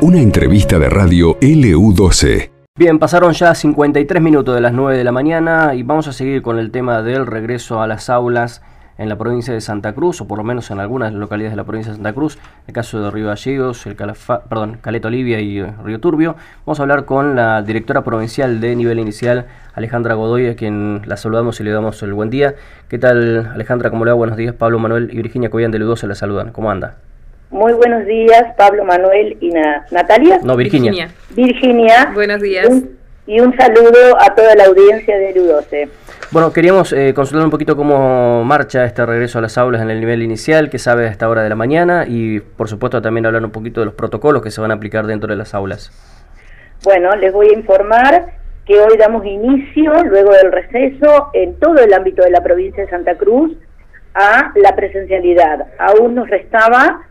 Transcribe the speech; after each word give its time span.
Una 0.00 0.18
entrevista 0.18 0.78
de 0.78 0.90
radio 0.90 1.38
LU12. 1.38 2.50
Bien, 2.76 2.98
pasaron 2.98 3.32
ya 3.32 3.54
53 3.54 4.20
minutos 4.20 4.54
de 4.54 4.60
las 4.60 4.72
9 4.72 4.98
de 4.98 5.04
la 5.04 5.12
mañana 5.12 5.74
y 5.74 5.84
vamos 5.84 6.08
a 6.08 6.12
seguir 6.12 6.42
con 6.42 6.58
el 6.58 6.70
tema 6.70 7.02
del 7.02 7.26
regreso 7.26 7.80
a 7.80 7.86
las 7.86 8.10
aulas 8.10 8.62
en 8.98 9.08
la 9.08 9.16
provincia 9.16 9.54
de 9.54 9.60
Santa 9.60 9.94
Cruz, 9.94 10.20
o 10.20 10.26
por 10.26 10.38
lo 10.38 10.44
menos 10.44 10.70
en 10.70 10.80
algunas 10.80 11.12
localidades 11.12 11.52
de 11.52 11.56
la 11.56 11.64
provincia 11.64 11.92
de 11.92 11.96
Santa 11.96 12.12
Cruz, 12.12 12.38
el 12.66 12.74
caso 12.74 13.00
de 13.00 13.10
Río 13.10 13.26
Gallegos, 13.26 13.86
el 13.86 13.94
perdón, 13.94 14.78
Caleta 14.80 15.08
Olivia 15.08 15.40
y 15.40 15.60
eh, 15.60 15.72
Río 15.84 16.00
Turbio. 16.00 16.36
Vamos 16.66 16.80
a 16.80 16.82
hablar 16.82 17.04
con 17.04 17.36
la 17.36 17.62
directora 17.62 18.02
provincial 18.02 18.60
de 18.60 18.74
nivel 18.76 18.98
inicial, 18.98 19.46
Alejandra 19.74 20.14
Godoy, 20.14 20.48
a 20.48 20.56
quien 20.56 21.02
la 21.06 21.16
saludamos 21.16 21.60
y 21.60 21.64
le 21.64 21.70
damos 21.70 22.02
el 22.02 22.12
buen 22.12 22.30
día. 22.30 22.54
¿Qué 22.88 22.98
tal, 22.98 23.52
Alejandra? 23.54 23.90
¿Cómo 23.90 24.04
le 24.04 24.10
va? 24.10 24.16
Buenos 24.16 24.36
días. 24.36 24.54
Pablo 24.54 24.78
Manuel 24.78 25.10
y 25.12 25.16
Virginia 25.16 25.50
Cobian 25.50 25.70
de 25.70 25.78
Ludo 25.78 25.96
se 25.96 26.06
la 26.06 26.14
saludan. 26.14 26.52
¿Cómo 26.52 26.70
anda? 26.70 26.96
Muy 27.52 27.74
buenos 27.74 28.06
días, 28.06 28.54
Pablo 28.56 28.82
Manuel 28.82 29.36
y 29.38 29.50
Natalia. 29.90 30.40
No, 30.42 30.56
Virginia. 30.56 31.10
Virginia. 31.36 32.10
Buenos 32.14 32.40
días. 32.40 32.66
y 33.26 33.40
un 33.40 33.54
saludo 33.54 34.18
a 34.18 34.34
toda 34.34 34.54
la 34.54 34.64
audiencia 34.64 35.18
de 35.18 35.34
LU12. 35.34 35.88
Bueno, 36.30 36.50
queríamos 36.50 36.94
eh, 36.94 37.12
consultar 37.14 37.44
un 37.44 37.50
poquito 37.50 37.76
cómo 37.76 38.42
marcha 38.42 38.86
este 38.86 39.04
regreso 39.04 39.38
a 39.38 39.42
las 39.42 39.58
aulas 39.58 39.82
en 39.82 39.90
el 39.90 40.00
nivel 40.00 40.22
inicial, 40.22 40.70
qué 40.70 40.78
sabe 40.78 41.06
a 41.06 41.10
esta 41.10 41.28
hora 41.28 41.42
de 41.42 41.50
la 41.50 41.54
mañana 41.54 42.06
y 42.08 42.40
por 42.40 42.70
supuesto 42.70 43.02
también 43.02 43.26
hablar 43.26 43.44
un 43.44 43.50
poquito 43.50 43.80
de 43.80 43.84
los 43.84 43.94
protocolos 43.94 44.40
que 44.40 44.50
se 44.50 44.62
van 44.62 44.70
a 44.70 44.74
aplicar 44.74 45.06
dentro 45.06 45.28
de 45.28 45.36
las 45.36 45.52
aulas. 45.52 45.92
Bueno, 46.84 47.14
les 47.16 47.34
voy 47.34 47.48
a 47.48 47.52
informar 47.52 48.32
que 48.64 48.80
hoy 48.80 48.96
damos 48.96 49.26
inicio, 49.26 49.92
luego 50.04 50.32
del 50.32 50.52
receso, 50.52 51.28
en 51.34 51.58
todo 51.58 51.76
el 51.76 51.92
ámbito 51.92 52.22
de 52.22 52.30
la 52.30 52.42
provincia 52.42 52.82
de 52.82 52.88
Santa 52.88 53.14
Cruz, 53.16 53.52
a 54.14 54.52
la 54.56 54.74
presencialidad. 54.74 55.66
Aún 55.78 56.14
nos 56.14 56.30
restaba 56.30 57.02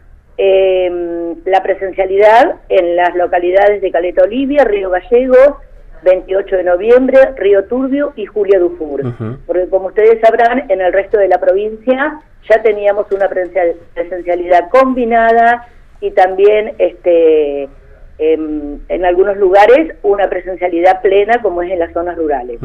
eh, 0.43 1.35
la 1.45 1.61
presencialidad 1.61 2.55
en 2.67 2.95
las 2.95 3.15
localidades 3.15 3.79
de 3.79 3.91
Caleta 3.91 4.23
Olivia, 4.23 4.63
Río 4.63 4.89
Gallegos, 4.89 5.57
28 6.01 6.55
de 6.55 6.63
noviembre, 6.63 7.19
Río 7.35 7.65
Turbio 7.65 8.13
y 8.15 8.25
Julia 8.25 8.57
Dufour. 8.57 9.03
Porque 9.45 9.69
como 9.69 9.89
ustedes 9.89 10.19
sabrán, 10.19 10.65
en 10.71 10.81
el 10.81 10.93
resto 10.93 11.19
de 11.19 11.27
la 11.27 11.39
provincia 11.39 12.19
ya 12.49 12.63
teníamos 12.63 13.05
una 13.11 13.29
presencialidad 13.29 14.69
combinada 14.71 15.67
y 15.99 16.09
también 16.09 16.73
este 16.79 17.69
en, 18.17 19.05
algunos 19.05 19.37
lugares 19.37 19.95
una 20.01 20.27
presencialidad 20.27 21.03
plena 21.03 21.39
como 21.43 21.61
es 21.61 21.71
en 21.71 21.77
las 21.77 21.93
zonas 21.93 22.17
rurales. 22.17 22.59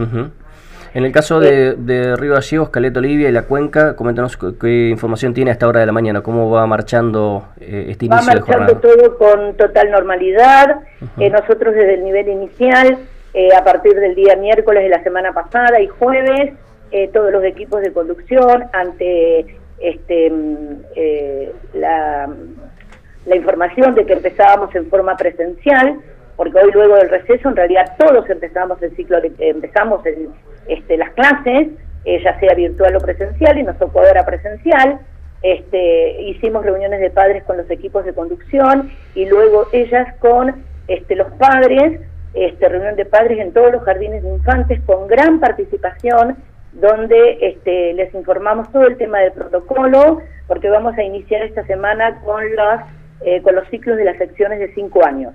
En 0.96 1.04
el 1.04 1.12
caso 1.12 1.40
de, 1.40 1.74
de 1.74 2.16
Río 2.16 2.32
Gallegos, 2.32 2.70
Caleta 2.70 3.00
Olivia 3.00 3.28
y 3.28 3.32
la 3.32 3.42
Cuenca, 3.42 3.94
coméntanos 3.96 4.38
qué, 4.58 4.88
información 4.88 5.34
tiene 5.34 5.50
a 5.50 5.52
esta 5.52 5.68
hora 5.68 5.80
de 5.80 5.84
la 5.84 5.92
mañana, 5.92 6.22
cómo 6.22 6.50
va 6.50 6.66
marchando 6.66 7.48
eh, 7.60 7.88
este 7.90 8.06
inicio 8.06 8.32
de 8.32 8.40
jornada. 8.40 8.72
Va 8.72 8.72
marchando 8.72 8.96
todo 8.96 9.18
con 9.18 9.56
total 9.58 9.90
normalidad. 9.90 10.80
Eh, 11.18 11.28
nosotros 11.28 11.74
desde 11.74 11.96
el 11.96 12.04
nivel 12.04 12.28
inicial 12.28 12.96
eh, 13.34 13.50
a 13.54 13.62
partir 13.62 13.92
del 13.92 14.14
día 14.14 14.36
miércoles 14.36 14.84
de 14.84 14.88
la 14.88 15.02
semana 15.02 15.34
pasada 15.34 15.78
y 15.82 15.86
jueves, 15.86 16.54
todos 17.12 17.30
los 17.30 17.44
equipos 17.44 17.82
de 17.82 17.92
conducción 17.92 18.64
ante 18.72 19.58
este, 19.78 20.30
mm, 20.30 20.80
eh, 20.94 21.52
la, 21.74 22.26
información 23.34 23.94
de 23.94 24.06
que 24.06 24.14
empezábamos 24.14 24.74
en 24.74 24.88
forma 24.88 25.14
presencial, 25.14 25.98
porque 26.36 26.58
hoy 26.58 26.70
luego 26.72 26.96
del 26.96 27.10
receso 27.10 27.50
en 27.50 27.56
realidad 27.56 27.96
todos 27.98 28.30
empezamos 28.30 28.82
el 28.82 28.96
ciclo, 28.96 29.18
empezamos 29.38 30.00
este, 30.68 30.96
las 30.96 31.10
clases, 31.10 31.68
ya 32.04 32.38
sea 32.38 32.54
virtual 32.54 32.96
o 32.96 33.00
presencial, 33.00 33.58
y 33.58 33.64
nos 33.64 33.78
tocó 33.78 34.00
ahora 34.00 34.24
presencial. 34.24 35.00
Este, 35.42 36.22
hicimos 36.22 36.64
reuniones 36.64 37.00
de 37.00 37.10
padres 37.10 37.44
con 37.44 37.56
los 37.56 37.70
equipos 37.70 38.04
de 38.04 38.14
conducción 38.14 38.90
y 39.14 39.26
luego 39.26 39.66
ellas 39.72 40.14
con 40.18 40.64
este, 40.88 41.14
los 41.14 41.30
padres 41.32 42.00
este, 42.36 42.68
reunión 42.68 42.96
de 42.96 43.06
padres 43.06 43.38
en 43.38 43.52
todos 43.52 43.72
los 43.72 43.82
jardines 43.82 44.22
de 44.22 44.28
infantes 44.28 44.80
con 44.84 45.06
gran 45.08 45.40
participación, 45.40 46.36
donde 46.72 47.38
este, 47.40 47.94
les 47.94 48.12
informamos 48.14 48.70
todo 48.72 48.86
el 48.86 48.98
tema 48.98 49.20
del 49.20 49.32
protocolo, 49.32 50.20
porque 50.46 50.68
vamos 50.68 50.96
a 50.98 51.02
iniciar 51.02 51.42
esta 51.42 51.64
semana 51.64 52.20
con, 52.20 52.44
los, 52.54 52.80
eh, 53.22 53.40
con 53.40 53.54
los 53.54 53.66
ciclos 53.68 53.96
de 53.96 54.04
las 54.04 54.18
secciones 54.18 54.58
de 54.58 54.74
cinco 54.74 55.02
años. 55.06 55.32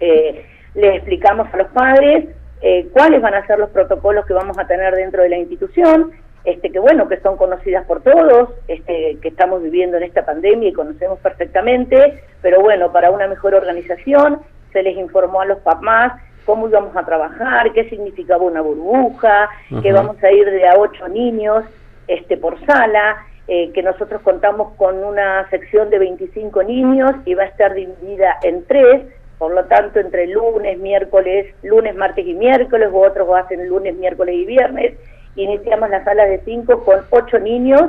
Eh, 0.00 0.44
les 0.74 0.96
explicamos 0.96 1.46
a 1.52 1.56
los 1.56 1.68
padres 1.68 2.26
eh, 2.62 2.88
cuáles 2.92 3.22
van 3.22 3.34
a 3.34 3.46
ser 3.46 3.58
los 3.58 3.70
protocolos 3.70 4.26
que 4.26 4.32
vamos 4.32 4.58
a 4.58 4.66
tener 4.66 4.94
dentro 4.94 5.22
de 5.22 5.30
la 5.30 5.38
institución, 5.38 6.12
este, 6.44 6.70
que 6.70 6.78
bueno, 6.78 7.08
que 7.08 7.20
son 7.20 7.36
conocidas 7.36 7.84
por 7.86 8.02
todos, 8.02 8.50
este, 8.68 9.18
que 9.20 9.28
estamos 9.28 9.62
viviendo 9.62 9.96
en 9.96 10.04
esta 10.04 10.24
pandemia 10.24 10.70
y 10.70 10.72
conocemos 10.72 11.18
perfectamente, 11.20 12.22
pero 12.42 12.60
bueno, 12.60 12.92
para 12.92 13.10
una 13.10 13.28
mejor 13.28 13.54
organización 13.54 14.40
se 14.72 14.82
les 14.82 14.96
informó 14.96 15.40
a 15.40 15.46
los 15.46 15.58
papás 15.58 16.12
cómo 16.46 16.68
íbamos 16.68 16.96
a 16.96 17.04
trabajar, 17.04 17.72
qué 17.72 17.88
significaba 17.88 18.44
una 18.44 18.60
burbuja, 18.60 19.48
que 19.82 19.92
vamos 19.92 20.22
a 20.22 20.30
ir 20.32 20.50
de 20.50 20.66
a 20.66 20.78
ocho 20.78 21.06
niños 21.08 21.64
este, 22.08 22.36
por 22.36 22.58
sala, 22.66 23.24
eh, 23.46 23.70
que 23.72 23.82
nosotros 23.82 24.20
contamos 24.22 24.74
con 24.76 25.02
una 25.04 25.48
sección 25.50 25.90
de 25.90 25.98
25 25.98 26.62
niños 26.62 27.12
y 27.24 27.34
va 27.34 27.44
a 27.44 27.46
estar 27.46 27.74
dividida 27.74 28.36
en 28.42 28.64
tres, 28.66 29.02
por 29.40 29.54
lo 29.54 29.64
tanto 29.64 29.98
entre 29.98 30.26
lunes, 30.26 30.78
miércoles, 30.78 31.46
lunes, 31.62 31.96
martes 31.96 32.26
y 32.26 32.34
miércoles, 32.34 32.90
u 32.92 33.02
otros 33.02 33.26
hacen 33.34 33.66
lunes, 33.66 33.96
miércoles 33.96 34.34
y 34.34 34.44
viernes. 34.44 34.98
Iniciamos 35.34 35.88
la 35.88 36.04
sala 36.04 36.26
de 36.26 36.40
cinco 36.44 36.84
con 36.84 37.06
ocho 37.08 37.38
niños 37.38 37.80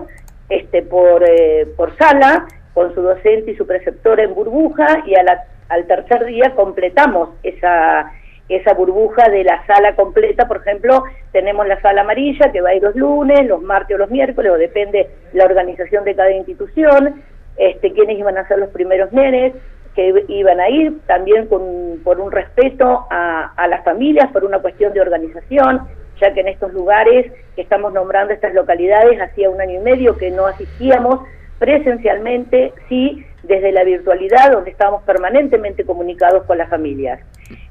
este, 0.47 0.81
por, 0.81 1.25
eh, 1.29 1.67
por 1.75 1.93
sala, 1.97 2.47
con 2.73 2.95
su 2.95 3.01
docente 3.01 3.51
y 3.51 3.57
su 3.57 3.67
preceptora 3.67 4.23
en 4.23 4.33
burbuja, 4.33 5.03
y 5.05 5.15
a 5.15 5.23
la 5.23 5.43
al 5.67 5.87
tercer 5.87 6.23
día 6.23 6.53
completamos 6.55 7.31
esa, 7.43 8.13
esa 8.47 8.73
burbuja 8.73 9.29
de 9.29 9.43
la 9.43 9.65
sala 9.65 9.93
completa, 9.97 10.47
por 10.47 10.57
ejemplo, 10.57 11.03
tenemos 11.33 11.67
la 11.67 11.81
sala 11.81 12.01
amarilla 12.01 12.49
que 12.53 12.61
va 12.61 12.69
a 12.69 12.75
ir 12.75 12.83
los 12.83 12.95
lunes, 12.95 13.45
los 13.45 13.61
martes 13.61 13.95
o 13.95 13.97
los 13.97 14.09
miércoles, 14.09 14.53
o 14.53 14.57
depende 14.57 15.09
la 15.33 15.43
organización 15.43 16.05
de 16.05 16.15
cada 16.15 16.31
institución, 16.31 17.21
este, 17.57 17.91
quiénes 17.91 18.17
iban 18.17 18.37
a 18.37 18.47
ser 18.47 18.59
los 18.59 18.69
primeros 18.69 19.11
nenes 19.11 19.53
que 19.95 20.25
iban 20.27 20.59
a 20.59 20.69
ir, 20.69 20.99
también 21.05 21.47
con, 21.47 21.99
por 22.03 22.19
un 22.19 22.31
respeto 22.31 23.07
a, 23.09 23.53
a 23.55 23.67
las 23.67 23.83
familias, 23.83 24.31
por 24.31 24.45
una 24.45 24.59
cuestión 24.59 24.93
de 24.93 25.01
organización, 25.01 25.87
ya 26.19 26.33
que 26.33 26.41
en 26.41 26.47
estos 26.47 26.71
lugares 26.73 27.31
que 27.55 27.61
estamos 27.61 27.91
nombrando 27.93 28.33
estas 28.33 28.53
localidades, 28.53 29.19
hacía 29.19 29.49
un 29.49 29.59
año 29.59 29.79
y 29.79 29.83
medio 29.83 30.17
que 30.17 30.31
no 30.31 30.45
asistíamos 30.45 31.19
presencialmente, 31.59 32.73
sí 32.89 33.25
desde 33.43 33.71
la 33.71 33.83
virtualidad, 33.83 34.51
donde 34.51 34.71
estamos 34.71 35.03
permanentemente 35.03 35.83
comunicados 35.83 36.43
con 36.43 36.57
las 36.57 36.69
familias. 36.69 37.19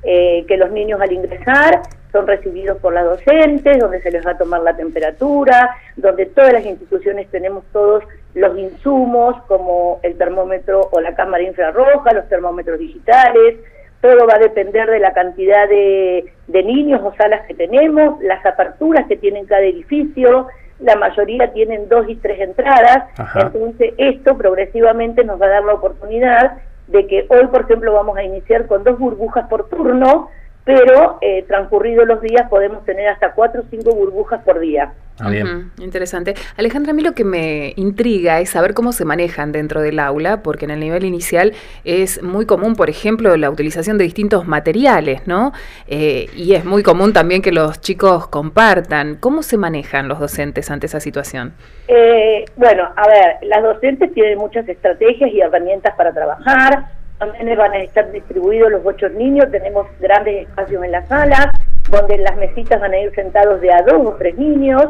Eh, 0.03 0.45
que 0.47 0.57
los 0.57 0.71
niños 0.71 1.01
al 1.01 1.13
ingresar 1.13 1.81
son 2.13 2.27
recibidos 2.27 2.79
por 2.79 2.93
las 2.93 3.05
docentes, 3.05 3.79
donde 3.79 4.01
se 4.03 4.11
les 4.11 4.27
va 4.27 4.33
a 4.33 4.39
tomar 4.39 4.63
la 4.63 4.77
temperatura, 4.77 5.77
donde 5.97 6.27
todas 6.27 6.53
las 6.53 6.65
instituciones 6.65 7.29
tenemos 7.29 7.65
todos 7.73 8.05
los 8.35 8.59
insumos, 8.59 9.43
como 9.49 10.01
el 10.03 10.17
termómetro 10.17 10.89
o 10.93 11.01
la 11.01 11.15
cámara 11.15 11.43
infrarroja, 11.43 12.13
los 12.13 12.29
termómetros 12.29 12.79
digitales, 12.79 13.57
todo 14.01 14.27
va 14.27 14.37
a 14.37 14.39
depender 14.39 14.89
de 14.89 14.99
la 14.99 15.13
cantidad 15.13 15.69
de, 15.69 16.33
de 16.47 16.63
niños 16.63 17.01
o 17.05 17.15
salas 17.17 17.47
que 17.47 17.55
tenemos, 17.55 18.21
las 18.23 18.45
aperturas 18.47 19.07
que 19.07 19.17
tienen 19.17 19.47
cada 19.47 19.63
edificio, 19.63 20.49
la 20.81 20.97
mayoría 20.97 21.53
tienen 21.53 21.89
dos 21.89 22.09
y 22.09 22.17
tres 22.17 22.41
entradas, 22.41 23.05
entonces 23.35 23.93
esto 23.99 24.37
progresivamente 24.39 25.25
nos 25.25 25.41
va 25.41 25.47
a 25.47 25.51
dar 25.51 25.65
la 25.65 25.75
oportunidad 25.75 26.59
de 26.89 27.07
que 27.07 27.27
hoy, 27.29 27.47
por 27.49 27.63
ejemplo, 27.63 27.93
vamos 27.93 28.17
a 28.17 28.25
iniciar 28.25 28.67
con 28.67 28.83
dos 28.83 28.99
burbujas 28.99 29.47
por 29.49 29.69
turno, 29.69 30.31
pero 30.79 31.19
eh, 31.21 31.45
transcurridos 31.47 32.07
los 32.07 32.21
días 32.21 32.49
podemos 32.49 32.85
tener 32.85 33.09
hasta 33.09 33.33
cuatro 33.33 33.63
o 33.63 33.65
cinco 33.71 33.95
burbujas 33.95 34.43
por 34.45 34.61
día. 34.61 34.93
Ah, 35.23 35.31
interesante. 35.79 36.35
Alejandra, 36.57 36.93
a 36.93 36.95
mí 36.95 37.03
lo 37.03 37.13
que 37.13 37.25
me 37.25 37.75
intriga 37.77 38.41
es 38.41 38.51
saber 38.51 38.73
cómo 38.73 38.93
se 38.93 39.05
manejan 39.05 39.53
dentro 39.53 39.83
del 39.83 39.99
aula, 39.99 40.43
porque 40.43 40.65
en 40.65 40.71
el 40.71 40.81
nivel 40.81 41.05
inicial 41.05 41.53
es 41.85 42.23
muy 42.23 42.47
común, 42.47 42.75
por 42.75 42.89
ejemplo, 42.89 43.37
la 43.37 43.51
utilización 43.51 43.99
de 43.99 44.05
distintos 44.05 44.47
materiales, 44.47 45.27
¿no? 45.27 45.53
Eh, 45.89 46.27
y 46.35 46.55
es 46.55 46.65
muy 46.65 46.83
común 46.83 47.13
también 47.13 47.43
que 47.43 47.53
los 47.53 47.81
chicos 47.81 48.29
compartan. 48.29 49.17
¿Cómo 49.17 49.43
se 49.43 49.59
manejan 49.59 50.09
los 50.09 50.21
docentes 50.21 50.71
ante 50.71 50.87
esa 50.87 51.01
situación? 51.01 51.53
Eh, 51.89 52.47
bueno, 52.57 52.89
a 52.97 53.09
ver, 53.09 53.37
las 53.43 53.63
docentes 53.63 54.13
tienen 54.15 54.39
muchas 54.39 54.67
estrategias 54.69 55.31
y 55.33 55.41
herramientas 55.41 55.95
para 55.97 56.13
trabajar 56.13 57.00
también 57.21 57.57
van 57.57 57.73
a 57.73 57.79
estar 57.79 58.11
distribuidos 58.11 58.73
los 58.73 58.81
ocho 58.85 59.09
niños, 59.11 59.51
tenemos 59.51 59.87
grandes 60.01 60.49
espacios 60.49 60.83
en 60.83 60.91
la 60.91 61.07
sala, 61.07 61.53
donde 61.91 62.15
en 62.15 62.25
las 62.25 62.37
mesitas 62.37 62.81
van 62.81 62.93
a 62.93 62.99
ir 62.99 63.15
sentados 63.15 63.61
de 63.61 63.71
a 63.71 63.83
dos 63.83 64.07
o 64.07 64.17
tres 64.19 64.37
niños. 64.39 64.87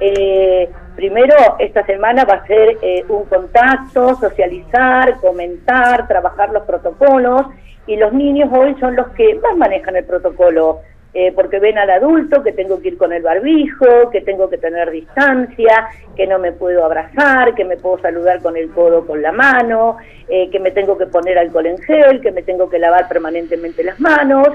Eh, 0.00 0.70
primero, 0.96 1.34
esta 1.58 1.84
semana 1.84 2.24
va 2.24 2.36
a 2.36 2.46
ser 2.46 2.78
eh, 2.80 3.04
un 3.08 3.24
contacto, 3.26 4.14
socializar, 4.16 5.20
comentar, 5.20 6.08
trabajar 6.08 6.50
los 6.50 6.62
protocolos, 6.62 7.42
y 7.86 7.96
los 7.96 8.12
niños 8.12 8.48
hoy 8.52 8.74
son 8.80 8.96
los 8.96 9.08
que 9.08 9.34
más 9.36 9.56
manejan 9.56 9.96
el 9.96 10.04
protocolo. 10.04 10.80
Eh, 11.14 11.32
porque 11.32 11.58
ven 11.58 11.78
al 11.78 11.90
adulto 11.90 12.42
que 12.42 12.52
tengo 12.52 12.80
que 12.80 12.88
ir 12.88 12.98
con 12.98 13.12
el 13.12 13.22
barbijo, 13.22 14.10
que 14.10 14.20
tengo 14.20 14.50
que 14.50 14.58
tener 14.58 14.90
distancia, 14.90 15.88
que 16.14 16.26
no 16.26 16.38
me 16.38 16.52
puedo 16.52 16.84
abrazar, 16.84 17.54
que 17.54 17.64
me 17.64 17.76
puedo 17.76 17.98
saludar 17.98 18.42
con 18.42 18.56
el 18.56 18.70
codo 18.70 19.06
con 19.06 19.22
la 19.22 19.32
mano, 19.32 19.96
eh, 20.28 20.50
que 20.50 20.60
me 20.60 20.70
tengo 20.70 20.98
que 20.98 21.06
poner 21.06 21.38
alcohol 21.38 21.66
en 21.66 21.78
gel, 21.78 22.20
que 22.20 22.30
me 22.30 22.42
tengo 22.42 22.68
que 22.68 22.78
lavar 22.78 23.08
permanentemente 23.08 23.82
las 23.82 23.98
manos, 23.98 24.48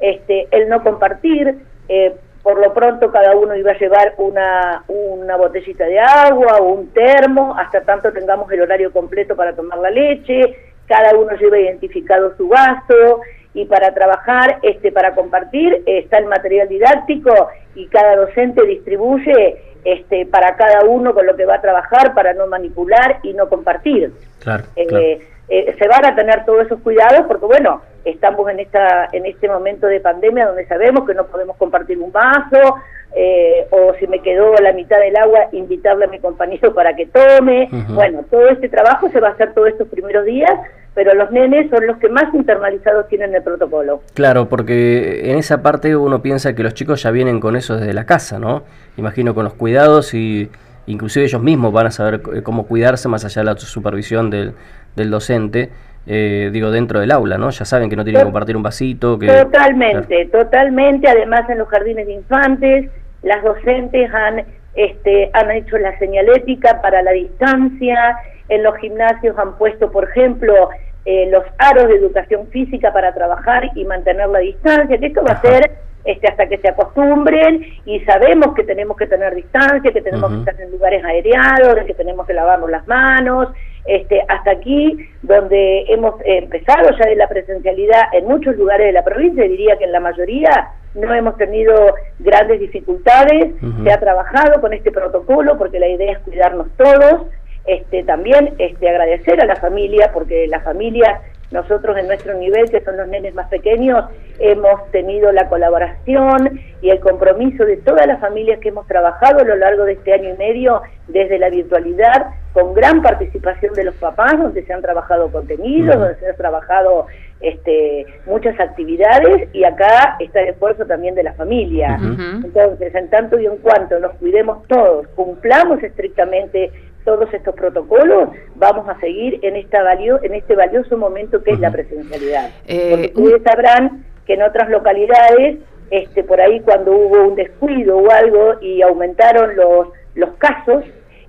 este, 0.00 0.48
el 0.50 0.68
no 0.68 0.82
compartir. 0.82 1.56
Eh, 1.88 2.14
por 2.42 2.58
lo 2.60 2.72
pronto 2.72 3.10
cada 3.10 3.36
uno 3.36 3.54
iba 3.56 3.72
a 3.72 3.78
llevar 3.78 4.14
una, 4.16 4.82
una 4.88 5.36
botellita 5.36 5.84
de 5.84 5.98
agua 5.98 6.56
o 6.60 6.72
un 6.72 6.88
termo, 6.94 7.54
hasta 7.58 7.82
tanto 7.82 8.10
tengamos 8.12 8.50
el 8.50 8.62
horario 8.62 8.90
completo 8.90 9.36
para 9.36 9.54
tomar 9.54 9.78
la 9.78 9.90
leche, 9.90 10.56
cada 10.86 11.14
uno 11.18 11.36
lleva 11.36 11.58
identificado 11.58 12.34
su 12.36 12.48
vaso, 12.48 13.20
y 13.58 13.64
para 13.64 13.92
trabajar, 13.92 14.60
este, 14.62 14.92
para 14.92 15.16
compartir, 15.16 15.82
está 15.84 16.18
el 16.18 16.26
material 16.26 16.68
didáctico 16.68 17.48
y 17.74 17.88
cada 17.88 18.14
docente 18.14 18.64
distribuye 18.64 19.56
este, 19.84 20.26
para 20.26 20.54
cada 20.54 20.84
uno 20.84 21.12
con 21.12 21.26
lo 21.26 21.34
que 21.34 21.44
va 21.44 21.56
a 21.56 21.60
trabajar 21.60 22.14
para 22.14 22.34
no 22.34 22.46
manipular 22.46 23.18
y 23.24 23.32
no 23.32 23.48
compartir. 23.48 24.12
Claro, 24.38 24.62
eh, 24.76 25.26
eh, 25.48 25.76
se 25.76 25.88
van 25.88 26.04
a 26.04 26.14
tener 26.14 26.44
todos 26.44 26.66
esos 26.66 26.80
cuidados 26.82 27.26
porque, 27.26 27.46
bueno, 27.46 27.82
estamos 28.04 28.48
en, 28.48 28.60
esta, 28.60 29.08
en 29.10 29.26
este 29.26 29.48
momento 29.48 29.88
de 29.88 29.98
pandemia 29.98 30.46
donde 30.46 30.64
sabemos 30.68 31.04
que 31.04 31.14
no 31.14 31.26
podemos 31.26 31.56
compartir 31.56 31.98
un 31.98 32.12
vaso, 32.12 32.76
eh, 33.16 33.66
o 33.70 33.92
si 33.94 34.06
me 34.06 34.20
quedó 34.20 34.54
la 34.62 34.72
mitad 34.72 35.00
del 35.00 35.16
agua, 35.16 35.48
invitarle 35.50 36.04
a 36.04 36.08
mi 36.08 36.20
compañero 36.20 36.72
para 36.76 36.94
que 36.94 37.06
tome. 37.06 37.68
Bueno, 37.88 38.24
todo 38.30 38.50
este 38.50 38.68
trabajo 38.68 39.08
se 39.10 39.18
va 39.18 39.28
a 39.28 39.32
hacer 39.32 39.52
todos 39.52 39.66
estos 39.66 39.88
primeros 39.88 40.24
días 40.26 40.52
pero 40.98 41.14
los 41.14 41.30
nenes 41.30 41.70
son 41.70 41.86
los 41.86 41.96
que 41.98 42.08
más 42.08 42.24
internalizados 42.34 43.06
tienen 43.06 43.32
el 43.32 43.40
protocolo. 43.40 44.02
Claro, 44.14 44.48
porque 44.48 45.30
en 45.30 45.38
esa 45.38 45.62
parte 45.62 45.94
uno 45.94 46.22
piensa 46.22 46.56
que 46.56 46.64
los 46.64 46.74
chicos 46.74 47.04
ya 47.04 47.12
vienen 47.12 47.38
con 47.38 47.54
eso 47.54 47.76
desde 47.76 47.92
la 47.94 48.04
casa, 48.04 48.40
¿no? 48.40 48.64
Imagino 48.96 49.32
con 49.32 49.44
los 49.44 49.54
cuidados 49.54 50.12
y 50.12 50.50
inclusive 50.88 51.26
ellos 51.26 51.40
mismos 51.40 51.72
van 51.72 51.86
a 51.86 51.92
saber 51.92 52.20
eh, 52.34 52.42
cómo 52.42 52.66
cuidarse 52.66 53.08
más 53.08 53.24
allá 53.24 53.42
de 53.42 53.46
la 53.46 53.56
supervisión 53.56 54.28
del, 54.28 54.54
del 54.96 55.08
docente. 55.08 55.70
Eh, 56.08 56.50
digo, 56.52 56.72
dentro 56.72 56.98
del 56.98 57.12
aula, 57.12 57.38
¿no? 57.38 57.50
Ya 57.50 57.64
saben 57.64 57.88
que 57.88 57.94
no 57.94 58.02
tienen 58.02 58.22
que 58.22 58.24
compartir 58.24 58.56
un 58.56 58.64
vasito. 58.64 59.20
Que, 59.20 59.28
totalmente, 59.28 60.26
totalmente. 60.32 61.08
Además, 61.08 61.48
en 61.48 61.58
los 61.58 61.68
jardines 61.68 62.08
de 62.08 62.14
infantes, 62.14 62.90
las 63.22 63.40
docentes 63.44 64.12
han, 64.12 64.42
este, 64.74 65.30
han 65.32 65.48
hecho 65.52 65.78
la 65.78 65.96
señalética 66.00 66.82
para 66.82 67.02
la 67.02 67.12
distancia. 67.12 68.16
En 68.48 68.62
los 68.62 68.74
gimnasios 68.78 69.38
han 69.38 69.58
puesto, 69.58 69.92
por 69.92 70.08
ejemplo, 70.08 70.70
eh, 71.10 71.26
los 71.30 71.42
aros 71.56 71.88
de 71.88 71.94
educación 71.94 72.48
física 72.48 72.92
para 72.92 73.14
trabajar 73.14 73.70
y 73.74 73.82
mantener 73.86 74.28
la 74.28 74.40
distancia, 74.40 74.98
que 74.98 75.06
esto 75.06 75.22
va 75.24 75.36
a 75.36 75.40
ser 75.40 75.70
este, 76.04 76.28
hasta 76.28 76.46
que 76.46 76.58
se 76.58 76.68
acostumbren 76.68 77.64
y 77.86 78.00
sabemos 78.00 78.54
que 78.54 78.62
tenemos 78.62 78.94
que 78.98 79.06
tener 79.06 79.34
distancia, 79.34 79.90
que 79.90 80.02
tenemos 80.02 80.30
que 80.30 80.38
estar 80.40 80.60
en 80.60 80.70
lugares 80.70 81.02
aereados, 81.02 81.86
que 81.86 81.94
tenemos 81.94 82.26
que 82.26 82.34
lavarnos 82.34 82.68
las 82.68 82.86
manos, 82.86 83.48
este, 83.86 84.20
hasta 84.28 84.50
aquí 84.50 84.98
donde 85.22 85.86
hemos 85.88 86.16
empezado 86.26 86.90
ya 86.98 87.08
de 87.08 87.16
la 87.16 87.26
presencialidad 87.26 88.02
en 88.12 88.26
muchos 88.26 88.54
lugares 88.56 88.88
de 88.88 88.92
la 88.92 89.02
provincia, 89.02 89.44
diría 89.44 89.78
que 89.78 89.84
en 89.84 89.92
la 89.92 90.00
mayoría 90.00 90.72
no 90.94 91.14
hemos 91.14 91.38
tenido 91.38 91.72
grandes 92.18 92.60
dificultades, 92.60 93.54
se 93.82 93.90
ha 93.90 93.98
trabajado 93.98 94.60
con 94.60 94.74
este 94.74 94.90
protocolo 94.90 95.56
porque 95.56 95.80
la 95.80 95.88
idea 95.88 96.12
es 96.12 96.18
cuidarnos 96.18 96.66
todos, 96.76 97.28
este, 97.68 98.02
también 98.04 98.54
este, 98.58 98.88
agradecer 98.88 99.42
a 99.42 99.46
la 99.46 99.56
familia, 99.56 100.10
porque 100.14 100.46
la 100.48 100.60
familia, 100.60 101.20
nosotros 101.50 101.98
en 101.98 102.06
nuestro 102.06 102.32
nivel, 102.32 102.70
que 102.70 102.80
son 102.80 102.96
los 102.96 103.06
nenes 103.08 103.34
más 103.34 103.48
pequeños, 103.48 104.06
hemos 104.38 104.90
tenido 104.90 105.30
la 105.32 105.50
colaboración 105.50 106.60
y 106.80 106.88
el 106.88 106.98
compromiso 107.00 107.66
de 107.66 107.76
todas 107.76 108.06
las 108.06 108.20
familias 108.20 108.58
que 108.60 108.70
hemos 108.70 108.86
trabajado 108.86 109.40
a 109.40 109.44
lo 109.44 109.56
largo 109.56 109.84
de 109.84 109.92
este 109.92 110.14
año 110.14 110.32
y 110.32 110.38
medio 110.38 110.80
desde 111.08 111.38
la 111.38 111.50
virtualidad, 111.50 112.28
con 112.54 112.72
gran 112.72 113.02
participación 113.02 113.74
de 113.74 113.84
los 113.84 113.94
papás, 113.96 114.38
donde 114.38 114.64
se 114.64 114.72
han 114.72 114.80
trabajado 114.80 115.30
contenidos, 115.30 115.96
donde 115.96 116.16
se 116.16 116.28
han 116.28 116.36
trabajado 116.36 117.06
este, 117.40 118.06
muchas 118.26 118.58
actividades 118.58 119.48
y 119.52 119.64
acá 119.64 120.16
está 120.18 120.40
el 120.40 120.48
esfuerzo 120.48 120.84
también 120.86 121.14
de 121.14 121.22
la 121.22 121.34
familia. 121.34 121.98
Entonces, 122.00 122.94
en 122.94 123.10
tanto 123.10 123.38
y 123.38 123.46
en 123.46 123.58
cuanto 123.58 123.98
nos 124.00 124.14
cuidemos 124.14 124.66
todos, 124.66 125.06
cumplamos 125.08 125.82
estrictamente 125.82 126.72
todos 127.08 127.32
estos 127.32 127.54
protocolos, 127.54 128.28
vamos 128.56 128.86
a 128.86 129.00
seguir 129.00 129.38
en, 129.40 129.56
esta 129.56 129.82
valio, 129.82 130.22
en 130.22 130.34
este 130.34 130.54
valioso 130.54 130.98
momento 130.98 131.42
que 131.42 131.52
es 131.52 131.58
la 131.58 131.70
presencialidad. 131.70 132.50
Eh, 132.66 132.90
Porque 132.90 133.12
ustedes 133.14 133.42
sabrán 133.44 134.04
que 134.26 134.34
en 134.34 134.42
otras 134.42 134.68
localidades, 134.68 135.56
este, 135.90 136.22
por 136.22 136.38
ahí 136.38 136.60
cuando 136.60 136.92
hubo 136.92 137.28
un 137.28 137.34
descuido 137.34 137.96
o 137.96 138.10
algo 138.10 138.56
y 138.60 138.82
aumentaron 138.82 139.56
los, 139.56 139.88
los 140.16 140.32
casos, 140.36 140.84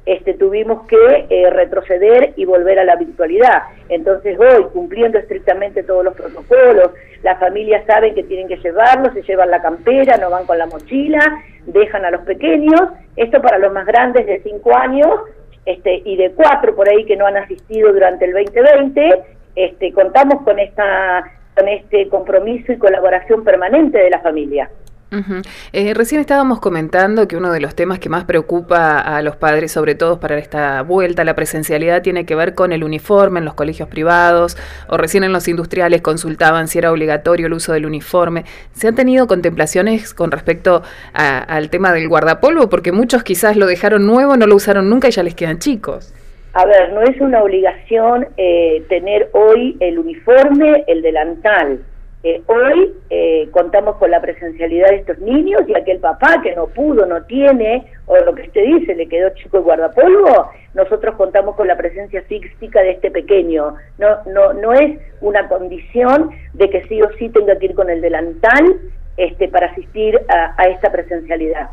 este, 0.05 0.33
tuvimos 0.33 0.85
que 0.87 1.27
eh, 1.29 1.49
retroceder 1.49 2.33
y 2.35 2.43
volver 2.43 2.77
a 2.79 2.83
la 2.83 2.97
virtualidad. 2.97 3.63
Entonces 3.87 4.37
hoy, 4.37 4.65
cumpliendo 4.73 5.17
estrictamente 5.17 5.83
todos 5.83 6.03
los 6.03 6.13
protocolos, 6.13 6.91
las 7.23 7.39
familias 7.39 7.85
saben 7.85 8.15
que 8.15 8.23
tienen 8.23 8.49
que 8.49 8.57
llevarlo, 8.57 9.13
se 9.13 9.21
llevan 9.21 9.49
la 9.49 9.61
campera, 9.61 10.17
no 10.17 10.29
van 10.29 10.45
con 10.45 10.57
la 10.57 10.65
mochila, 10.65 11.41
dejan 11.67 12.03
a 12.03 12.11
los 12.11 12.21
pequeños, 12.21 12.81
esto 13.15 13.41
para 13.41 13.59
los 13.59 13.71
más 13.71 13.85
grandes 13.85 14.25
de 14.25 14.41
5 14.41 14.75
años, 14.75 15.09
este, 15.69 16.01
y 16.03 16.15
de 16.15 16.31
cuatro 16.31 16.75
por 16.75 16.89
ahí 16.89 17.05
que 17.05 17.15
no 17.15 17.27
han 17.27 17.37
asistido 17.37 17.93
durante 17.93 18.25
el 18.25 18.33
2020, 18.33 19.21
este, 19.55 19.93
contamos 19.93 20.41
con, 20.41 20.57
esta, 20.57 21.23
con 21.55 21.67
este 21.67 22.09
compromiso 22.09 22.71
y 22.71 22.77
colaboración 22.79 23.43
permanente 23.43 23.99
de 23.99 24.09
la 24.09 24.19
familia. 24.19 24.67
Eh, 25.73 25.93
recién 25.95 26.21
estábamos 26.21 26.59
comentando 26.59 27.27
que 27.27 27.35
uno 27.35 27.51
de 27.51 27.59
los 27.59 27.73
temas 27.73 27.99
que 27.99 28.09
más 28.09 28.25
preocupa 28.25 28.99
a 28.99 29.21
los 29.23 29.35
padres, 29.35 29.71
sobre 29.71 29.95
todo 29.95 30.19
para 30.19 30.37
esta 30.37 30.83
vuelta 30.83 31.23
a 31.23 31.25
la 31.25 31.35
presencialidad, 31.35 32.01
tiene 32.01 32.25
que 32.25 32.35
ver 32.35 32.53
con 32.53 32.71
el 32.71 32.83
uniforme 32.83 33.39
en 33.39 33.45
los 33.45 33.55
colegios 33.55 33.89
privados 33.89 34.55
o 34.87 34.97
recién 34.97 35.23
en 35.23 35.33
los 35.33 35.47
industriales 35.47 36.01
consultaban 36.01 36.67
si 36.67 36.77
era 36.77 36.91
obligatorio 36.91 37.47
el 37.47 37.53
uso 37.53 37.73
del 37.73 37.85
uniforme. 37.85 38.45
¿Se 38.73 38.87
han 38.87 38.95
tenido 38.95 39.25
contemplaciones 39.27 40.13
con 40.13 40.31
respecto 40.31 40.83
al 41.13 41.69
tema 41.69 41.91
del 41.91 42.07
guardapolvo? 42.07 42.69
Porque 42.69 42.91
muchos 42.91 43.23
quizás 43.23 43.55
lo 43.55 43.65
dejaron 43.65 44.05
nuevo, 44.05 44.37
no 44.37 44.45
lo 44.45 44.55
usaron 44.55 44.89
nunca 44.89 45.07
y 45.07 45.11
ya 45.11 45.23
les 45.23 45.35
quedan 45.35 45.59
chicos. 45.59 46.13
A 46.53 46.65
ver, 46.65 46.93
no 46.93 47.01
es 47.01 47.19
una 47.21 47.43
obligación 47.43 48.27
eh, 48.37 48.83
tener 48.89 49.29
hoy 49.33 49.77
el 49.79 49.99
uniforme, 49.99 50.83
el 50.87 51.01
delantal 51.01 51.79
eh, 52.21 52.41
hoy 52.47 52.93
eh, 53.09 53.47
contamos 53.51 53.95
con 53.95 54.11
la 54.11 54.19
presencialidad 54.19 54.89
de 54.89 54.97
estos 54.97 55.19
niños 55.19 55.61
y 55.67 55.75
aquel 55.75 55.99
papá 55.99 56.41
que 56.43 56.53
no 56.53 56.67
pudo, 56.67 57.05
no 57.05 57.23
tiene, 57.23 57.85
o 58.07 58.17
lo 58.17 58.35
que 58.35 58.41
usted 58.43 58.61
dice, 58.63 58.93
le 58.93 59.07
quedó 59.07 59.29
chico 59.35 59.57
el 59.57 59.63
guardapolvo, 59.63 60.51
nosotros 60.73 61.15
contamos 61.15 61.55
con 61.55 61.67
la 61.67 61.77
presencia 61.77 62.21
física 62.23 62.81
de 62.81 62.91
este 62.91 63.09
pequeño. 63.09 63.75
No, 63.97 64.17
no, 64.25 64.51
no 64.53 64.73
es 64.73 64.99
una 65.21 65.47
condición 65.47 66.31
de 66.53 66.69
que 66.69 66.83
sí 66.87 67.01
o 67.01 67.09
sí 67.17 67.29
tenga 67.29 67.57
que 67.57 67.67
ir 67.67 67.75
con 67.75 67.89
el 67.89 68.01
delantal 68.01 68.79
este, 69.15 69.47
para 69.47 69.67
asistir 69.67 70.19
a 70.27 70.63
esta 70.67 70.91
presencialidad. 70.91 71.69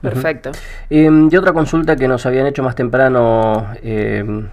Perfecto. 0.00 0.52
Em, 0.88 1.28
y 1.30 1.36
otra 1.36 1.52
consulta 1.52 1.96
que 1.96 2.06
nos 2.06 2.24
habían 2.24 2.46
hecho 2.46 2.62
más 2.62 2.74
temprano 2.76 3.66
em, 3.82 4.48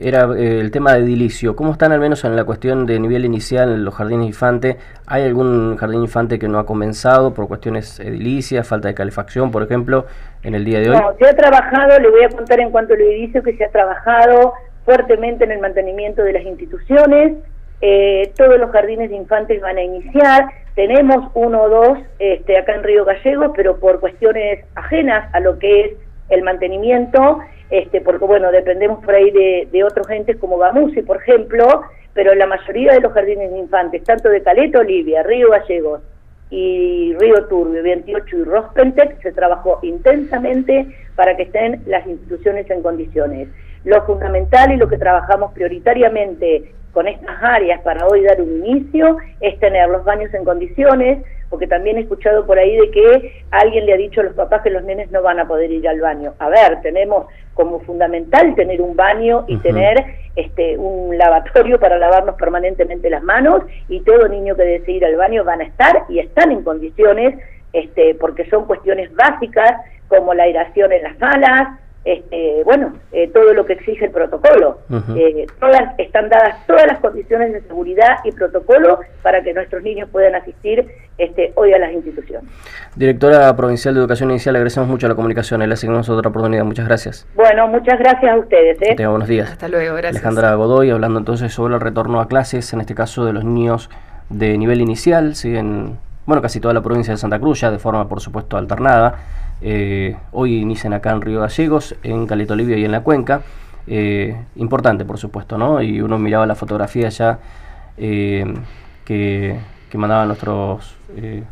era 0.00 0.24
eh, 0.36 0.60
el 0.60 0.70
tema 0.70 0.94
de 0.94 1.00
edilicio. 1.00 1.54
¿Cómo 1.54 1.72
están 1.72 1.92
al 1.92 2.00
menos 2.00 2.24
en 2.24 2.34
la 2.34 2.44
cuestión 2.44 2.84
de 2.84 2.98
nivel 2.98 3.24
inicial 3.24 3.70
en 3.70 3.84
los 3.84 3.94
jardines 3.94 4.26
infantes? 4.26 4.76
¿Hay 5.06 5.22
algún 5.22 5.76
jardín 5.76 6.02
infante 6.02 6.38
que 6.38 6.48
no 6.48 6.58
ha 6.58 6.66
comenzado 6.66 7.32
por 7.32 7.46
cuestiones 7.46 8.00
edilicias, 8.00 8.66
falta 8.66 8.88
de 8.88 8.94
calefacción, 8.94 9.50
por 9.50 9.62
ejemplo, 9.62 10.06
en 10.42 10.54
el 10.54 10.64
día 10.64 10.80
de 10.80 10.90
hoy? 10.90 10.96
No, 10.96 11.14
se 11.18 11.28
ha 11.28 11.36
trabajado, 11.36 11.98
le 12.00 12.10
voy 12.10 12.24
a 12.24 12.28
contar 12.28 12.58
en 12.58 12.70
cuanto 12.70 12.94
al 12.94 13.00
edilicio, 13.00 13.42
que 13.42 13.56
se 13.56 13.64
ha 13.64 13.70
trabajado 13.70 14.54
fuertemente 14.84 15.44
en 15.44 15.52
el 15.52 15.60
mantenimiento 15.60 16.22
de 16.22 16.32
las 16.32 16.42
instituciones, 16.42 17.34
eh, 17.80 18.32
todos 18.36 18.58
los 18.58 18.70
jardines 18.70 19.10
de 19.10 19.16
infantes 19.16 19.60
van 19.60 19.78
a 19.78 19.82
iniciar. 19.82 20.46
Tenemos 20.74 21.30
uno 21.34 21.62
o 21.62 21.68
dos 21.68 21.98
este, 22.18 22.58
acá 22.58 22.74
en 22.74 22.82
Río 22.82 23.04
Gallegos, 23.04 23.52
pero 23.54 23.78
por 23.78 24.00
cuestiones 24.00 24.64
ajenas 24.74 25.32
a 25.34 25.40
lo 25.40 25.58
que 25.58 25.80
es 25.80 25.92
el 26.28 26.42
mantenimiento, 26.42 27.40
este, 27.70 28.00
porque 28.00 28.24
bueno, 28.24 28.50
dependemos 28.50 29.04
por 29.04 29.14
ahí 29.14 29.30
de, 29.30 29.84
otros 29.84 30.08
entes 30.10 30.36
como 30.36 30.58
Bamusi, 30.58 31.02
por 31.02 31.18
ejemplo, 31.18 31.82
pero 32.14 32.34
la 32.34 32.46
mayoría 32.46 32.92
de 32.92 33.00
los 33.00 33.12
jardines 33.12 33.50
de 33.50 33.58
infantes, 33.58 34.02
tanto 34.04 34.28
de 34.28 34.42
Caleta, 34.42 34.80
Olivia, 34.80 35.22
Río 35.22 35.50
Gallegos 35.50 36.00
y 36.50 37.14
Río 37.18 37.46
Turbio, 37.46 37.82
28 37.82 38.36
y 38.36 38.44
Rospentec, 38.44 39.22
se 39.22 39.32
trabajó 39.32 39.78
intensamente 39.82 40.86
para 41.14 41.36
que 41.36 41.44
estén 41.44 41.82
las 41.86 42.06
instituciones 42.06 42.68
en 42.70 42.82
condiciones. 42.82 43.48
Lo 43.88 44.02
fundamental 44.04 44.70
y 44.70 44.76
lo 44.76 44.86
que 44.86 44.98
trabajamos 44.98 45.52
prioritariamente 45.52 46.72
con 46.92 47.08
estas 47.08 47.36
áreas 47.42 47.80
para 47.80 48.06
hoy 48.06 48.22
dar 48.22 48.40
un 48.40 48.66
inicio 48.66 49.16
es 49.40 49.58
tener 49.60 49.88
los 49.88 50.04
baños 50.04 50.32
en 50.34 50.44
condiciones, 50.44 51.24
porque 51.48 51.66
también 51.66 51.96
he 51.96 52.00
escuchado 52.00 52.44
por 52.44 52.58
ahí 52.58 52.76
de 52.76 52.90
que 52.90 53.44
alguien 53.50 53.86
le 53.86 53.94
ha 53.94 53.96
dicho 53.96 54.20
a 54.20 54.24
los 54.24 54.34
papás 54.34 54.60
que 54.60 54.68
los 54.68 54.84
nenes 54.84 55.10
no 55.10 55.22
van 55.22 55.40
a 55.40 55.48
poder 55.48 55.70
ir 55.70 55.88
al 55.88 56.00
baño. 56.00 56.34
A 56.38 56.50
ver, 56.50 56.82
tenemos 56.82 57.26
como 57.54 57.80
fundamental 57.80 58.54
tener 58.54 58.82
un 58.82 58.94
baño 58.94 59.46
y 59.48 59.56
tener 59.56 60.04
este 60.36 60.76
un 60.76 61.16
lavatorio 61.16 61.80
para 61.80 61.96
lavarnos 61.96 62.34
permanentemente 62.34 63.08
las 63.08 63.22
manos 63.22 63.62
y 63.88 64.00
todo 64.00 64.28
niño 64.28 64.54
que 64.54 64.64
desee 64.64 64.96
ir 64.96 65.04
al 65.06 65.16
baño 65.16 65.44
van 65.44 65.62
a 65.62 65.64
estar 65.64 66.04
y 66.10 66.18
están 66.18 66.52
en 66.52 66.62
condiciones 66.62 67.38
este 67.72 68.14
porque 68.16 68.48
son 68.50 68.66
cuestiones 68.66 69.14
básicas 69.14 69.72
como 70.08 70.34
la 70.34 70.44
aeración 70.44 70.92
en 70.92 71.02
las 71.02 71.18
salas, 71.18 71.78
este, 72.04 72.62
bueno, 72.64 72.94
eh, 73.12 73.28
todo 73.28 73.52
lo 73.52 73.66
que 73.66 73.74
exige 73.74 74.06
el 74.06 74.10
protocolo. 74.10 74.78
Eh, 75.16 75.46
todas 75.60 75.98
están 75.98 76.28
dadas 76.28 76.66
todas 76.66 76.86
las 76.86 77.00
condiciones 77.00 77.52
de 77.52 77.60
seguridad 77.62 78.18
y 78.24 78.32
protocolo 78.32 79.00
para 79.22 79.42
que 79.42 79.52
nuestros 79.52 79.82
niños 79.82 80.08
puedan 80.10 80.34
asistir 80.34 80.86
este, 81.18 81.52
hoy 81.56 81.72
a 81.72 81.78
las 81.78 81.92
instituciones. 81.92 82.48
Directora 82.96 83.54
Provincial 83.56 83.94
de 83.94 84.00
Educación 84.00 84.30
Inicial, 84.30 84.54
le 84.54 84.58
agradecemos 84.58 84.88
mucho 84.88 85.08
la 85.08 85.14
comunicación, 85.14 85.66
le 85.66 85.72
asignamos 85.72 86.08
otra 86.08 86.30
oportunidad. 86.30 86.64
Muchas 86.64 86.86
gracias. 86.86 87.26
Bueno, 87.34 87.68
muchas 87.68 87.98
gracias 87.98 88.32
a 88.32 88.36
ustedes. 88.38 88.80
¿eh? 88.80 88.94
Tenga 88.96 89.10
buenos 89.10 89.28
días. 89.28 89.50
Hasta 89.50 89.68
luego, 89.68 89.94
gracias. 89.96 90.22
Alejandra 90.22 90.54
Godoy, 90.54 90.90
hablando 90.90 91.18
entonces 91.18 91.52
sobre 91.52 91.74
el 91.74 91.80
retorno 91.80 92.20
a 92.20 92.28
clases, 92.28 92.72
en 92.72 92.80
este 92.80 92.94
caso 92.94 93.24
de 93.24 93.32
los 93.32 93.44
niños 93.44 93.90
de 94.30 94.56
nivel 94.56 94.80
inicial, 94.80 95.34
siguen, 95.34 95.98
bueno, 96.28 96.42
casi 96.42 96.60
toda 96.60 96.74
la 96.74 96.82
provincia 96.82 97.14
de 97.14 97.16
Santa 97.16 97.40
Cruz, 97.40 97.62
ya 97.62 97.70
de 97.70 97.78
forma, 97.78 98.06
por 98.06 98.20
supuesto, 98.20 98.58
alternada. 98.58 99.14
Eh, 99.62 100.14
hoy 100.32 100.58
inician 100.58 100.92
acá 100.92 101.10
en 101.12 101.22
Río 101.22 101.40
Gallegos, 101.40 101.96
en 102.02 102.26
Caleta 102.26 102.52
Olivia 102.52 102.76
y 102.76 102.84
en 102.84 102.92
la 102.92 103.00
Cuenca. 103.00 103.40
Eh, 103.86 104.36
importante, 104.56 105.06
por 105.06 105.16
supuesto, 105.16 105.56
¿no? 105.56 105.80
Y 105.80 106.02
uno 106.02 106.18
miraba 106.18 106.44
la 106.44 106.54
fotografía 106.54 107.08
ya 107.08 107.38
eh, 107.96 108.44
que, 109.06 109.58
mandaban 109.94 110.28
nuestros 110.28 110.98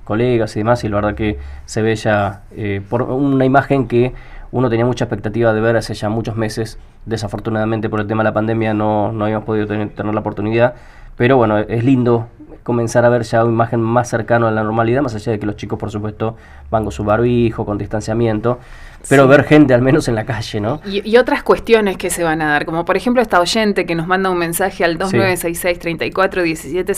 colegas 0.04 0.54
y 0.56 0.60
demás, 0.60 0.84
y 0.84 0.90
la 0.90 0.96
verdad 0.96 1.14
que 1.14 1.38
se 1.64 1.80
ve 1.80 1.96
ya 1.96 2.42
por 2.90 3.00
una 3.04 3.46
imagen 3.46 3.88
que 3.88 4.12
uno 4.52 4.68
tenía 4.68 4.84
mucha 4.84 5.06
expectativa 5.06 5.54
de 5.54 5.60
ver 5.62 5.78
hace 5.78 5.94
ya 5.94 6.10
muchos 6.10 6.36
meses. 6.36 6.78
Desafortunadamente 7.06 7.88
por 7.88 8.00
el 8.00 8.06
tema 8.06 8.22
de 8.22 8.28
la 8.28 8.34
pandemia 8.34 8.74
no, 8.74 9.10
no 9.10 9.24
habíamos 9.24 9.46
podido 9.46 9.66
tener, 9.66 9.88
tener 9.88 10.12
la 10.12 10.20
oportunidad, 10.20 10.74
pero 11.16 11.38
bueno, 11.38 11.56
es 11.56 11.82
lindo 11.82 12.28
comenzar 12.66 13.04
a 13.04 13.08
ver 13.08 13.22
ya 13.22 13.44
una 13.44 13.52
imagen 13.52 13.80
más 13.80 14.08
cercana 14.08 14.48
a 14.48 14.50
la 14.50 14.64
normalidad, 14.64 15.00
más 15.00 15.14
allá 15.14 15.30
de 15.30 15.38
que 15.38 15.46
los 15.46 15.54
chicos, 15.54 15.78
por 15.78 15.92
supuesto, 15.92 16.36
van 16.68 16.82
con 16.82 16.90
su 16.90 17.04
barbijo, 17.04 17.64
con 17.64 17.78
distanciamiento, 17.78 18.58
pero 19.08 19.28
ver 19.28 19.44
gente 19.44 19.72
al 19.72 19.82
menos 19.82 20.08
en 20.08 20.16
la 20.16 20.26
calle, 20.26 20.60
¿no? 20.60 20.80
Y, 20.84 21.16
otras 21.16 21.44
cuestiones 21.44 21.96
que 21.96 22.10
se 22.10 22.24
van 22.24 22.42
a 22.42 22.50
dar, 22.50 22.66
como 22.66 22.84
por 22.84 22.96
ejemplo 22.96 23.22
esta 23.22 23.38
oyente 23.38 23.86
que 23.86 23.94
nos 23.94 24.08
manda 24.08 24.30
un 24.30 24.38
mensaje 24.38 24.84
al 24.84 24.98
2966 24.98 25.78
34 25.78 26.42
17 26.42 26.92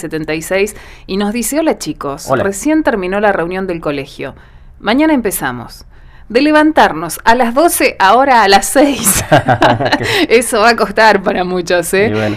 y 1.06 1.16
nos 1.18 1.34
dice, 1.34 1.60
hola 1.60 1.76
chicos, 1.76 2.26
recién 2.38 2.82
terminó 2.82 3.20
la 3.20 3.32
reunión 3.32 3.66
del 3.66 3.82
colegio, 3.82 4.34
mañana 4.80 5.12
empezamos. 5.12 5.84
De 6.30 6.42
levantarnos 6.42 7.20
a 7.24 7.34
las 7.34 7.54
12, 7.54 7.96
ahora 7.98 8.42
a 8.42 8.48
las 8.48 8.66
6. 8.66 9.24
Eso 10.28 10.60
va 10.60 10.70
a 10.70 10.76
costar 10.76 11.22
para 11.22 11.42
muchos, 11.42 11.92
¿eh? 11.94 12.36